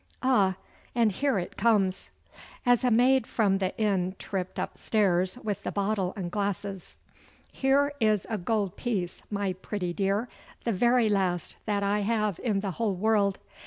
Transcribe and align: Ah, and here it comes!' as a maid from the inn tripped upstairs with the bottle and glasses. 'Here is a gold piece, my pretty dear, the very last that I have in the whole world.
Ah, 0.23 0.55
and 0.95 1.11
here 1.11 1.37
it 1.37 1.57
comes!' 1.57 2.09
as 2.65 2.83
a 2.83 2.89
maid 2.89 3.27
from 3.27 3.59
the 3.59 3.77
inn 3.77 4.15
tripped 4.17 4.57
upstairs 4.57 5.37
with 5.37 5.61
the 5.61 5.71
bottle 5.71 6.11
and 6.15 6.31
glasses. 6.31 6.97
'Here 7.51 7.93
is 7.99 8.25
a 8.27 8.39
gold 8.39 8.75
piece, 8.77 9.21
my 9.29 9.53
pretty 9.53 9.93
dear, 9.93 10.27
the 10.63 10.71
very 10.71 11.07
last 11.07 11.55
that 11.67 11.83
I 11.83 11.99
have 11.99 12.39
in 12.43 12.61
the 12.61 12.71
whole 12.71 12.95
world. 12.95 13.37